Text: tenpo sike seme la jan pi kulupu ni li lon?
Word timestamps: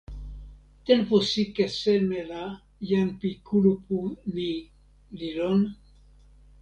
tenpo 0.85 1.15
sike 1.31 1.65
seme 1.79 2.19
la 2.31 2.43
jan 2.89 3.07
pi 3.19 3.29
kulupu 3.45 3.97
ni 4.35 4.51
li 5.17 5.29
lon? 5.37 5.61